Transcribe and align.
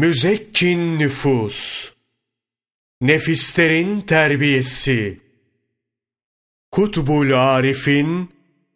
Müzekkin 0.00 0.98
nüfus, 0.98 1.90
nefislerin 3.00 4.00
terbiyesi, 4.00 5.20
Kutbul 6.70 7.32
Arif'in 7.32 8.30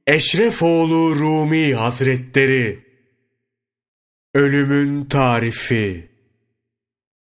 Eşrefoğlu 0.07 1.17
Rumi 1.17 1.75
Hazretleri, 1.75 2.85
Ölümün 4.35 5.05
tarifi, 5.05 6.09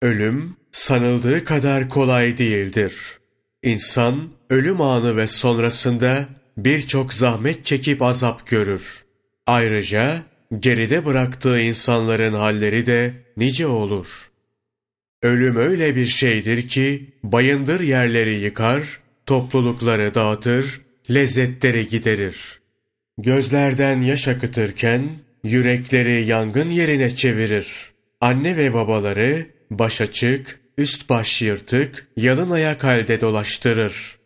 ölüm 0.02 0.55
sanıldığı 0.71 1.43
kadar 1.43 1.89
kolay 1.89 2.38
değildir. 2.38 3.20
İnsan 3.63 4.29
ölüm 4.49 4.81
anı 4.81 5.17
ve 5.17 5.27
sonrasında 5.27 6.25
birçok 6.57 7.13
zahmet 7.13 7.65
çekip 7.65 8.01
azap 8.01 8.47
görür. 8.47 9.05
Ayrıca 9.45 10.32
geride 10.59 11.05
bıraktığı 11.05 11.59
insanların 11.59 12.33
halleri 12.33 12.85
de 12.85 13.13
nice 13.38 13.67
olur. 13.67 14.31
Ölüm 15.21 15.55
öyle 15.55 15.95
bir 15.95 16.05
şeydir 16.05 16.67
ki 16.67 17.13
bayındır 17.23 17.79
yerleri 17.79 18.39
yıkar, 18.39 18.99
toplulukları 19.26 20.13
dağıtır, 20.13 20.81
lezzetleri 21.13 21.88
giderir. 21.88 22.59
Gözlerden 23.17 24.02
yaş 24.02 24.27
akıtırken 24.27 25.09
yürekleri 25.43 26.26
yangın 26.26 26.70
yerine 26.70 27.15
çevirir. 27.15 27.91
Anne 28.21 28.57
ve 28.57 28.73
babaları 28.73 29.45
baş 29.71 30.01
açık, 30.01 30.59
üst 30.77 31.09
baş 31.09 31.41
yırtık, 31.41 32.07
yalın 32.17 32.51
ayak 32.51 32.84
halde 32.84 33.21
dolaştırır. 33.21 34.17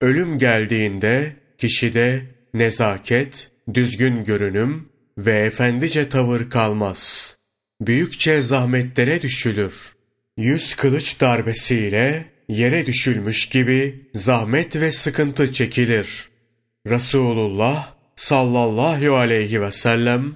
Ölüm 0.00 0.38
geldiğinde 0.38 1.32
kişide 1.58 2.22
nezaket, 2.54 3.50
düzgün 3.74 4.24
görünüm 4.24 4.88
ve 5.18 5.38
efendice 5.38 6.08
tavır 6.08 6.50
kalmaz. 6.50 7.36
Büyükçe 7.80 8.40
zahmetlere 8.40 9.22
düşülür. 9.22 9.94
Yüz 10.36 10.74
kılıç 10.74 11.20
darbesiyle 11.20 12.24
yere 12.48 12.86
düşülmüş 12.86 13.48
gibi 13.48 14.08
zahmet 14.14 14.76
ve 14.76 14.92
sıkıntı 14.92 15.52
çekilir. 15.52 16.28
Resulullah 16.86 17.94
sallallahu 18.16 19.16
aleyhi 19.16 19.60
ve 19.60 19.70
sellem 19.70 20.34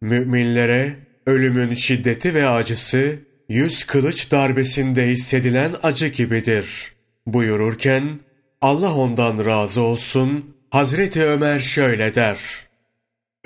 müminlere 0.00 0.96
ölümün 1.26 1.74
şiddeti 1.74 2.34
ve 2.34 2.48
acısı 2.48 3.18
yüz 3.48 3.84
kılıç 3.84 4.30
darbesinde 4.30 5.08
hissedilen 5.08 5.74
acı 5.82 6.06
gibidir. 6.06 6.92
Buyururken 7.26 8.20
Allah 8.60 8.94
ondan 8.94 9.46
razı 9.46 9.80
olsun 9.80 10.56
Hazreti 10.70 11.22
Ömer 11.22 11.60
şöyle 11.60 12.14
der. 12.14 12.65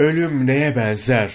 Ölüm 0.00 0.46
neye 0.46 0.76
benzer? 0.76 1.32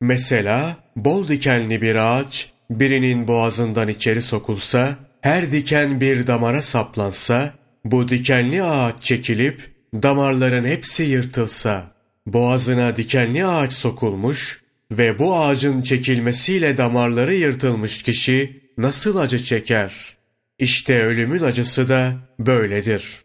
Mesela 0.00 0.76
bol 0.96 1.28
dikenli 1.28 1.82
bir 1.82 1.96
ağaç 1.96 2.52
birinin 2.70 3.28
boğazından 3.28 3.88
içeri 3.88 4.22
sokulsa, 4.22 4.96
her 5.20 5.52
diken 5.52 6.00
bir 6.00 6.26
damara 6.26 6.62
saplansa, 6.62 7.54
bu 7.84 8.08
dikenli 8.08 8.62
ağaç 8.62 9.02
çekilip 9.02 9.70
damarların 9.94 10.64
hepsi 10.64 11.02
yırtılsa, 11.02 11.94
boğazına 12.26 12.96
dikenli 12.96 13.46
ağaç 13.46 13.72
sokulmuş 13.72 14.62
ve 14.90 15.18
bu 15.18 15.38
ağacın 15.38 15.82
çekilmesiyle 15.82 16.76
damarları 16.76 17.34
yırtılmış 17.34 18.02
kişi 18.02 18.62
nasıl 18.78 19.16
acı 19.16 19.44
çeker? 19.44 20.16
İşte 20.58 21.04
ölümün 21.04 21.42
acısı 21.42 21.88
da 21.88 22.12
böyledir. 22.38 23.24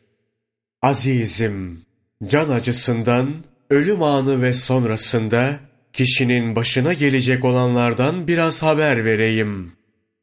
Azizim, 0.81 1.81
can 2.27 2.49
acısından, 2.49 3.50
ölüm 3.71 4.03
anı 4.03 4.41
ve 4.41 4.53
sonrasında 4.53 5.59
kişinin 5.93 6.55
başına 6.55 6.93
gelecek 6.93 7.45
olanlardan 7.45 8.27
biraz 8.27 8.63
haber 8.63 9.05
vereyim. 9.05 9.71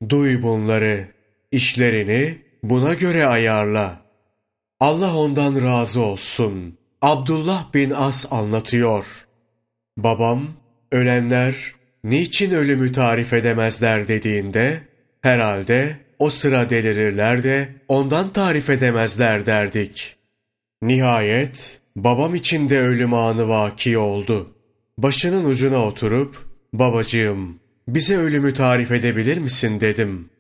Duy 0.09 0.43
bunları, 0.43 1.09
işlerini 1.53 2.39
buna 2.63 2.95
göre 2.95 3.27
ayarla. 3.27 4.01
Allah 4.81 5.17
ondan 5.17 5.63
razı 5.63 6.01
olsun. 6.01 6.79
Abdullah 7.03 7.75
bin 7.75 7.91
As 7.91 8.27
anlatıyor. 8.31 9.27
Babam, 9.97 10.47
ölenler 10.93 11.73
niçin 12.05 12.51
ölümü 12.51 12.93
tarif 12.93 13.33
edemezler 13.33 14.09
dediğinde, 14.09 14.81
herhalde 15.23 15.97
o 16.19 16.31
sıra 16.31 16.71
delirirler 16.71 17.43
de 17.43 17.69
ondan 17.89 18.33
tarif 18.33 18.71
edemezler 18.71 19.47
derdik. 19.47 20.17
Nihayet 20.83 21.81
babam 22.05 22.35
için 22.35 22.69
de 22.69 22.81
ölüm 22.81 23.15
anı 23.15 23.49
vaki 23.49 23.99
oldu. 23.99 24.55
Başının 24.99 25.45
ucuna 25.45 25.87
oturup, 25.87 26.37
babacığım 26.73 27.59
bize 27.89 28.17
ölümü 28.17 28.53
tarif 28.53 28.93
edebilir 28.93 29.39
misin 29.39 29.81
dedim. 29.81 30.31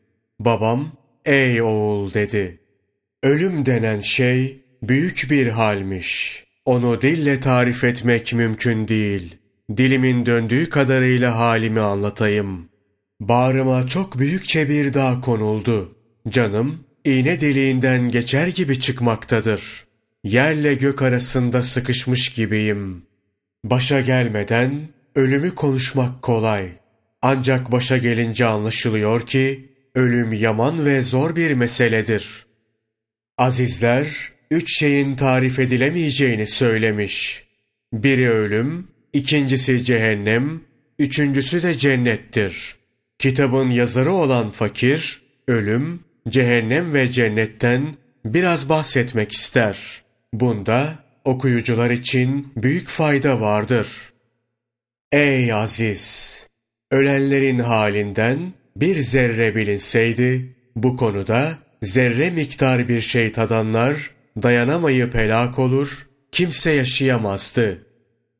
Babam, 0.41 0.93
ey 1.25 1.63
oğul 1.63 2.15
dedi. 2.15 2.61
Ölüm 3.23 3.67
denen 3.67 4.01
şey 4.01 4.63
büyük 4.83 5.27
bir 5.31 5.47
halmiş. 5.47 6.45
Onu 6.65 7.01
dille 7.01 7.41
tarif 7.41 7.85
etmek 7.85 8.35
mümkün 8.35 8.89
değil. 8.89 9.37
Dilimin 9.77 10.27
döndüğü 10.27 10.69
kadarıyla 10.69 11.39
halimi 11.39 11.81
anlatayım. 11.81 12.69
Bağrıma 13.21 13.87
çok 13.87 14.19
büyükçe 14.19 14.69
bir 14.69 14.95
dağ 14.95 15.21
konuldu. 15.21 15.97
Canım 16.29 16.85
iğne 17.05 17.41
deliğinden 17.41 18.09
geçer 18.09 18.47
gibi 18.47 18.81
çıkmaktadır. 18.81 19.88
Yerle 20.25 20.75
gök 20.75 21.03
arasında 21.03 21.63
sıkışmış 21.63 22.29
gibiyim. 22.29 23.03
Başa 23.65 24.01
gelmeden 24.01 24.89
ölümü 25.15 25.55
konuşmak 25.55 26.23
kolay. 26.23 26.69
Ancak 27.23 27.73
başa 27.73 27.99
gelince 27.99 28.47
anlaşılıyor 28.47 29.27
ki 29.27 29.73
ölüm 29.95 30.33
yaman 30.33 30.85
ve 30.85 31.03
zor 31.03 31.37
bir 31.37 31.55
meseledir. 31.55 32.47
Azizler 33.39 34.33
üç 34.51 34.79
şeyin 34.79 35.17
tarif 35.17 35.59
edilemeyeceğini 35.59 36.47
söylemiş. 36.47 37.45
Biri 37.93 38.31
ölüm, 38.31 38.89
ikincisi 39.13 39.85
cehennem, 39.85 40.61
üçüncüsü 40.99 41.63
de 41.63 41.79
cennettir. 41.79 42.77
Kitabın 43.19 43.71
yazarı 43.71 44.13
olan 44.13 44.51
fakir, 44.51 45.23
ölüm, 45.49 46.01
cehennem 46.29 46.95
ve 46.95 47.13
cennetten 47.13 47.97
biraz 48.25 48.69
bahsetmek 48.69 49.33
ister. 49.33 50.08
Bunda 50.33 50.99
okuyucular 51.25 51.91
için 51.91 52.53
büyük 52.57 52.89
fayda 52.89 53.41
vardır. 53.41 54.13
Ey 55.13 55.53
aziz! 55.53 56.35
Ölenlerin 56.91 57.59
halinden 57.59 58.53
bir 58.77 58.97
zerre 58.97 59.57
bilinseydi, 59.57 60.57
bu 60.77 60.97
konuda 60.97 61.59
zerre 61.83 62.31
miktar 62.31 62.89
bir 62.89 63.01
şey 63.01 63.33
tadanlar 63.33 64.11
dayanamayıp 64.43 65.15
helak 65.15 65.59
olur, 65.59 66.09
kimse 66.33 66.71
yaşayamazdı. 66.71 67.87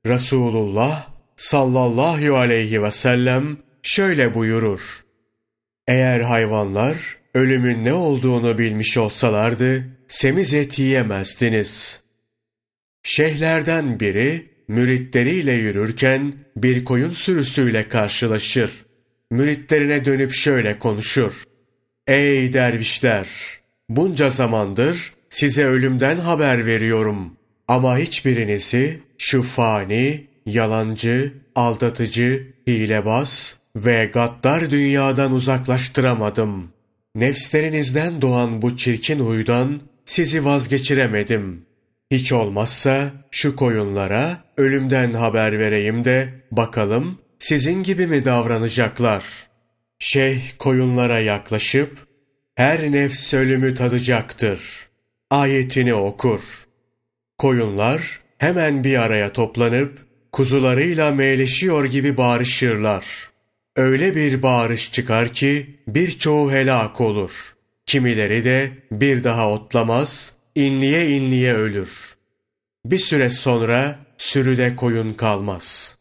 Resulullah 0.07 1.09
sallallahu 1.37 2.37
aleyhi 2.37 2.83
ve 2.83 2.91
sellem 2.91 3.57
şöyle 3.83 4.35
buyurur. 4.35 5.05
Eğer 5.87 6.21
hayvanlar 6.21 7.17
ölümün 7.35 7.85
ne 7.85 7.93
olduğunu 7.93 8.59
bilmiş 8.59 8.97
olsalardı, 8.97 9.98
semiz 10.09 10.55
et 10.55 10.79
yiyemezdiniz. 10.79 12.01
Şeyhlerden 13.03 14.01
biri 14.01 14.47
müritleriyle 14.69 15.53
yürürken 15.53 16.35
bir 16.57 16.85
koyun 16.85 17.11
sürüsüyle 17.11 17.89
karşılaşır. 17.89 18.71
Müritlerine 19.31 20.05
dönüp 20.05 20.35
şöyle 20.35 20.79
konuşur. 20.79 21.45
Ey 22.07 22.53
dervişler! 22.53 23.29
Bunca 23.89 24.31
zamandır 24.31 25.13
size 25.29 25.65
ölümden 25.65 26.17
haber 26.17 26.67
veriyorum. 26.67 27.37
Ama 27.69 27.99
hiçbirinizi 27.99 29.01
şu 29.19 29.43
fani, 29.43 30.27
yalancı, 30.47 31.33
aldatıcı, 31.55 32.47
hilebaz 32.67 33.57
ve 33.77 34.11
gaddar 34.13 34.71
dünyadan 34.71 35.33
uzaklaştıramadım. 35.33 36.69
Nefslerinizden 37.15 38.23
doğan 38.23 38.63
bu 38.63 38.77
çirkin 38.77 39.21
huydan 39.21 39.81
sizi 40.09 40.45
vazgeçiremedim. 40.45 41.67
Hiç 42.11 42.33
olmazsa 42.33 43.13
şu 43.31 43.57
koyunlara 43.57 44.45
ölümden 44.57 45.13
haber 45.13 45.59
vereyim 45.59 46.05
de 46.05 46.29
bakalım 46.51 47.19
sizin 47.39 47.83
gibi 47.83 48.07
mi 48.07 48.25
davranacaklar? 48.25 49.25
Şeyh 49.99 50.43
koyunlara 50.59 51.21
yaklaşıp 51.21 52.07
her 52.55 52.93
nefs 52.93 53.35
ölümü 53.35 53.75
tadacaktır. 53.75 54.89
Ayetini 55.31 55.95
okur. 55.95 56.41
Koyunlar 57.39 58.21
hemen 58.39 58.85
bir 58.85 59.03
araya 59.03 59.33
toplanıp 59.33 60.07
kuzularıyla 60.33 61.11
meyleşiyor 61.11 61.85
gibi 61.85 62.17
bağırışırlar. 62.17 63.31
Öyle 63.77 64.17
bir 64.17 64.43
bağırış 64.43 64.93
çıkar 64.93 65.33
ki 65.33 65.81
birçoğu 65.87 66.53
helak 66.53 67.01
olur. 67.01 67.58
Kimileri 67.89 68.45
de 68.45 68.71
bir 68.93 69.25
daha 69.25 69.51
otlamaz, 69.51 70.33
inliye 70.55 71.09
inliye 71.09 71.55
ölür. 71.55 72.17
Bir 72.85 72.99
süre 72.99 73.31
sonra 73.31 73.99
sürüde 74.17 74.77
koyun 74.77 75.15
kalmaz. 75.15 75.99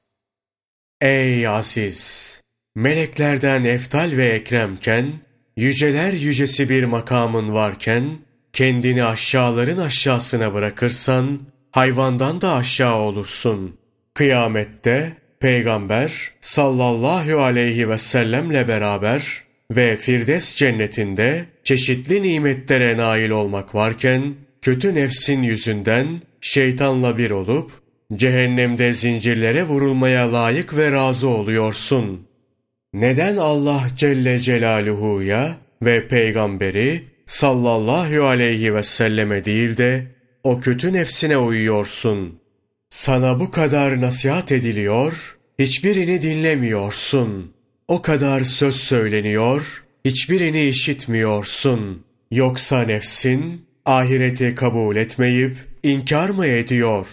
Ey 1.01 1.47
aziz! 1.47 2.27
meleklerden 2.75 3.63
eftal 3.63 4.11
ve 4.17 4.27
ekremken, 4.29 5.13
yüceler 5.55 6.13
yücesi 6.13 6.69
bir 6.69 6.83
makamın 6.83 7.53
varken, 7.53 8.17
kendini 8.53 9.03
aşağıların 9.03 9.77
aşağısına 9.77 10.53
bırakırsan, 10.53 11.41
hayvandan 11.71 12.41
da 12.41 12.53
aşağı 12.53 12.95
olursun. 12.95 13.77
Kıyamette, 14.13 15.17
Peygamber 15.39 16.31
sallallahu 16.41 17.41
aleyhi 17.41 17.89
ve 17.89 17.97
sellemle 17.97 18.67
beraber 18.67 19.46
ve 19.71 19.95
Firdevs 19.95 20.55
cennetinde 20.55 21.45
çeşitli 21.63 22.21
nimetlere 22.21 22.97
nail 22.97 23.29
olmak 23.29 23.75
varken, 23.75 24.35
kötü 24.61 24.95
nefsin 24.95 25.43
yüzünden 25.43 26.21
şeytanla 26.41 27.17
bir 27.17 27.31
olup, 27.31 27.71
cehennemde 28.15 28.93
zincirlere 28.93 29.63
vurulmaya 29.63 30.33
layık 30.33 30.77
ve 30.77 30.91
razı 30.91 31.27
oluyorsun. 31.27 32.27
Neden 32.93 33.37
Allah 33.37 33.87
Celle 33.97 34.39
Celaluhu'ya 34.39 35.57
ve 35.81 36.07
peygamberi 36.07 37.03
sallallahu 37.25 38.23
aleyhi 38.23 38.73
ve 38.73 38.83
selleme 38.83 39.45
değil 39.45 39.77
de 39.77 40.07
o 40.43 40.59
kötü 40.59 40.93
nefsine 40.93 41.37
uyuyorsun? 41.37 42.39
Sana 42.89 43.39
bu 43.39 43.51
kadar 43.51 44.01
nasihat 44.01 44.51
ediliyor, 44.51 45.37
hiçbirini 45.59 46.21
dinlemiyorsun. 46.21 47.56
O 47.87 48.01
kadar 48.01 48.41
söz 48.41 48.75
söyleniyor, 48.75 49.85
hiçbirini 50.05 50.63
işitmiyorsun. 50.63 52.05
Yoksa 52.31 52.81
nefsin 52.81 53.65
ahireti 53.85 54.55
kabul 54.55 54.95
etmeyip 54.95 55.57
inkar 55.83 56.29
mı 56.29 56.45
ediyor? 56.47 57.07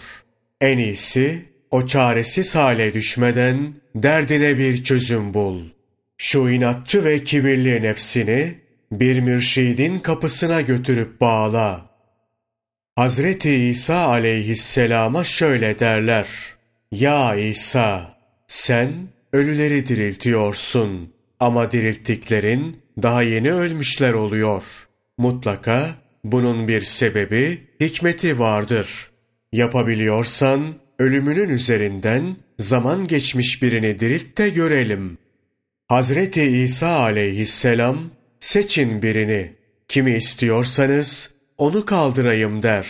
En 0.61 0.77
iyisi 0.77 1.45
o 1.71 1.85
çaresiz 1.85 2.55
hale 2.55 2.93
düşmeden 2.93 3.75
derdine 3.95 4.57
bir 4.57 4.83
çözüm 4.83 5.33
bul. 5.33 5.63
Şu 6.17 6.49
inatçı 6.49 7.03
ve 7.03 7.23
kibirli 7.23 7.81
nefsini 7.81 8.55
bir 8.91 9.19
mürşidin 9.19 9.99
kapısına 9.99 10.61
götürüp 10.61 11.21
bağla. 11.21 11.89
Hazreti 12.95 13.53
İsa 13.53 14.07
aleyhisselama 14.07 15.23
şöyle 15.23 15.79
derler. 15.79 16.27
Ya 16.91 17.35
İsa, 17.35 18.17
sen 18.47 19.14
ölüleri 19.35 19.87
diriltiyorsun 19.87 21.13
ama 21.39 21.71
dirilttiklerin 21.71 22.77
daha 23.01 23.21
yeni 23.23 23.53
ölmüşler 23.53 24.13
oluyor. 24.13 24.63
Mutlaka 25.17 25.89
bunun 26.23 26.67
bir 26.67 26.81
sebebi, 26.81 27.61
hikmeti 27.79 28.39
vardır. 28.39 29.09
Yapabiliyorsan 29.51 30.75
ölümünün 30.99 31.49
üzerinden 31.49 32.35
zaman 32.59 33.07
geçmiş 33.07 33.61
birini 33.61 33.99
dirilt 33.99 34.37
de 34.37 34.49
görelim. 34.49 35.17
Hazreti 35.87 36.43
İsa 36.43 36.87
aleyhisselam 36.87 38.11
seçin 38.39 39.01
birini. 39.01 39.53
Kimi 39.87 40.15
istiyorsanız 40.15 41.29
onu 41.57 41.85
kaldırayım 41.85 42.63
der. 42.63 42.87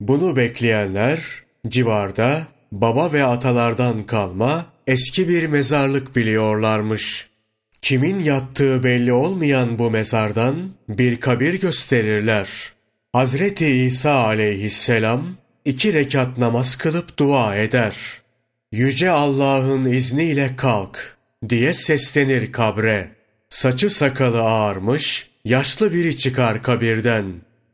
Bunu 0.00 0.36
bekleyenler 0.36 1.20
civarda 1.68 2.46
baba 2.72 3.12
ve 3.12 3.24
atalardan 3.24 4.06
kalma 4.06 4.71
eski 4.92 5.28
bir 5.28 5.46
mezarlık 5.46 6.16
biliyorlarmış. 6.16 7.28
Kimin 7.82 8.18
yattığı 8.18 8.82
belli 8.82 9.12
olmayan 9.12 9.78
bu 9.78 9.90
mezardan 9.90 10.70
bir 10.88 11.20
kabir 11.20 11.60
gösterirler. 11.60 12.48
Hazreti 13.12 13.66
İsa 13.66 14.12
aleyhisselam 14.12 15.36
iki 15.64 15.92
rekat 15.92 16.38
namaz 16.38 16.76
kılıp 16.76 17.18
dua 17.18 17.56
eder. 17.56 17.96
Yüce 18.72 19.10
Allah'ın 19.10 19.84
izniyle 19.84 20.56
kalk 20.56 21.16
diye 21.48 21.72
seslenir 21.72 22.52
kabre. 22.52 23.12
Saçı 23.48 23.90
sakalı 23.90 24.40
ağarmış, 24.42 25.30
yaşlı 25.44 25.92
biri 25.92 26.18
çıkar 26.18 26.62
kabirden. 26.62 27.24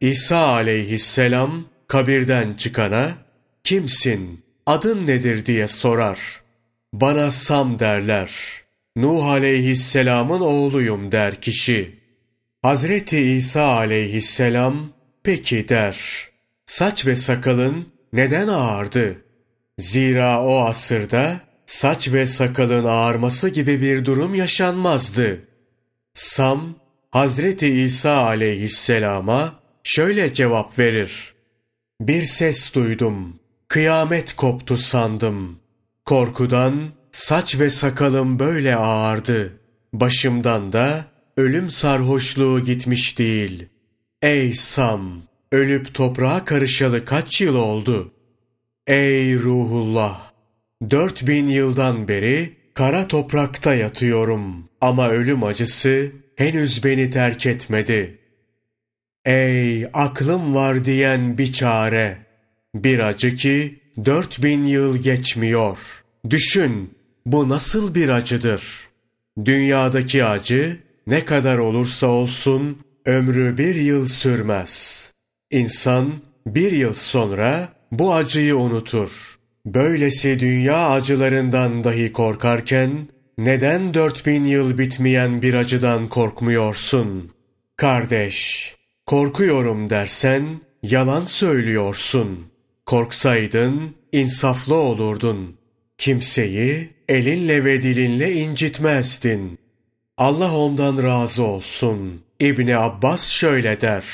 İsa 0.00 0.38
aleyhisselam 0.38 1.64
kabirden 1.88 2.54
çıkana, 2.54 3.10
kimsin, 3.64 4.44
adın 4.66 5.06
nedir 5.06 5.46
diye 5.46 5.68
sorar. 5.68 6.47
Bana 6.92 7.30
Sam 7.30 7.78
derler. 7.78 8.32
Nuh 8.96 9.24
aleyhisselamın 9.24 10.40
oğluyum 10.40 11.12
der 11.12 11.40
kişi. 11.40 11.98
Hazreti 12.62 13.18
İsa 13.18 13.62
aleyhisselam 13.62 14.92
peki 15.22 15.68
der. 15.68 16.28
Saç 16.66 17.06
ve 17.06 17.16
sakalın 17.16 17.88
neden 18.12 18.48
ağardı? 18.48 19.24
Zira 19.78 20.44
o 20.44 20.58
asırda 20.58 21.40
saç 21.66 22.12
ve 22.12 22.26
sakalın 22.26 22.84
ağarması 22.84 23.48
gibi 23.48 23.82
bir 23.82 24.04
durum 24.04 24.34
yaşanmazdı. 24.34 25.40
Sam, 26.14 26.74
Hazreti 27.10 27.82
İsa 27.82 28.16
aleyhisselama 28.16 29.60
şöyle 29.84 30.34
cevap 30.34 30.78
verir. 30.78 31.34
Bir 32.00 32.22
ses 32.22 32.74
duydum, 32.74 33.40
kıyamet 33.68 34.36
koptu 34.36 34.76
sandım. 34.76 35.60
Korkudan 36.08 36.92
saç 37.12 37.60
ve 37.60 37.70
sakalım 37.70 38.38
böyle 38.38 38.76
ağardı. 38.76 39.60
Başımdan 39.92 40.72
da 40.72 41.04
ölüm 41.36 41.70
sarhoşluğu 41.70 42.60
gitmiş 42.60 43.18
değil. 43.18 43.66
Ey 44.22 44.54
Sam! 44.54 45.22
Ölüp 45.52 45.94
toprağa 45.94 46.44
karışalı 46.44 47.04
kaç 47.04 47.40
yıl 47.40 47.54
oldu? 47.54 48.12
Ey 48.86 49.38
ruhullah! 49.38 50.32
Dört 50.90 51.26
bin 51.26 51.48
yıldan 51.48 52.08
beri 52.08 52.56
kara 52.74 53.08
toprakta 53.08 53.74
yatıyorum 53.74 54.68
ama 54.80 55.08
ölüm 55.08 55.44
acısı 55.44 56.12
henüz 56.36 56.84
beni 56.84 57.10
terk 57.10 57.46
etmedi. 57.46 58.18
Ey 59.24 59.86
aklım 59.86 60.54
var 60.54 60.84
diyen 60.84 61.38
bir 61.38 61.52
çare! 61.52 62.18
Bir 62.74 62.98
acı 62.98 63.34
ki 63.34 63.78
dört 64.04 64.42
bin 64.42 64.64
yıl 64.64 64.96
geçmiyor. 64.98 66.04
Düşün, 66.30 66.94
bu 67.26 67.48
nasıl 67.48 67.94
bir 67.94 68.08
acıdır? 68.08 68.88
Dünyadaki 69.44 70.24
acı 70.24 70.76
ne 71.06 71.24
kadar 71.24 71.58
olursa 71.58 72.06
olsun 72.06 72.78
ömrü 73.06 73.58
bir 73.58 73.74
yıl 73.74 74.06
sürmez. 74.06 75.04
İnsan 75.50 76.12
bir 76.46 76.72
yıl 76.72 76.94
sonra 76.94 77.68
bu 77.92 78.14
acıyı 78.14 78.56
unutur. 78.56 79.38
Böylesi 79.66 80.40
dünya 80.40 80.90
acılarından 80.90 81.84
dahi 81.84 82.12
korkarken 82.12 83.08
neden 83.38 83.94
dört 83.94 84.26
bin 84.26 84.44
yıl 84.44 84.78
bitmeyen 84.78 85.42
bir 85.42 85.54
acıdan 85.54 86.08
korkmuyorsun? 86.08 87.30
Kardeş, 87.76 88.74
korkuyorum 89.06 89.90
dersen 89.90 90.60
yalan 90.82 91.24
söylüyorsun. 91.24 92.57
Korksaydın 92.88 93.94
insaflı 94.12 94.74
olurdun. 94.74 95.56
Kimseyi 95.98 96.88
elinle 97.08 97.64
ve 97.64 97.82
dilinle 97.82 98.32
incitmezdin. 98.32 99.58
Allah 100.18 100.56
ondan 100.56 101.02
razı 101.02 101.42
olsun. 101.42 102.22
İbni 102.40 102.76
Abbas 102.76 103.28
şöyle 103.28 103.80
der. 103.80 104.04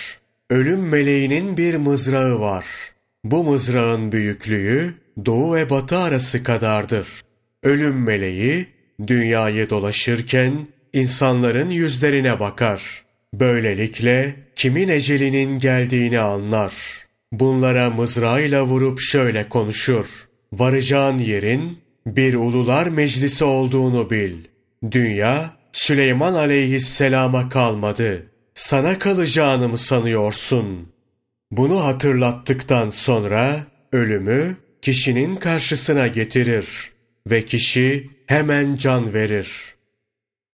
Ölüm 0.51 0.89
meleğinin 0.89 1.57
bir 1.57 1.75
mızrağı 1.75 2.41
var. 2.41 2.67
Bu 3.25 3.45
mızrağın 3.45 4.13
büyüklüğü 4.13 4.95
doğu 5.27 5.55
ve 5.55 5.71
batı 5.71 5.99
arası 5.99 6.43
kadardır. 6.43 7.09
Ölüm 7.63 8.03
meleği 8.03 8.67
dünyayı 9.07 9.71
dolaşırken 9.71 10.67
insanların 10.93 11.71
yüzlerine 11.71 12.41
bakar. 12.41 13.05
Böylelikle 13.35 14.35
kimin 14.57 14.89
ecelinin 14.89 15.59
geldiğini 15.59 16.21
anlar. 16.21 17.04
Bunlara 17.41 17.91
mızrağıyla 17.91 18.65
vurup 18.65 19.01
şöyle 19.01 19.49
konuşur. 19.49 20.29
Varacağın 20.53 21.19
yerin 21.19 21.79
bir 22.07 22.35
ulular 22.35 22.87
meclisi 22.87 23.45
olduğunu 23.45 24.11
bil. 24.11 24.35
Dünya 24.91 25.51
Süleyman 25.73 26.35
aleyhisselama 26.35 27.49
kalmadı. 27.49 28.27
Sana 28.55 28.99
kalacağını 28.99 29.69
mı 29.69 29.79
sanıyorsun? 29.79 30.89
Bunu 31.51 31.85
hatırlattıktan 31.85 32.91
sonra 32.91 33.57
ölümü 33.93 34.57
kişinin 34.83 35.37
karşısına 35.37 36.07
getirir 36.07 36.91
ve 37.27 37.45
kişi 37.45 38.11
hemen 38.27 38.77
can 38.77 39.15
verir. 39.15 39.74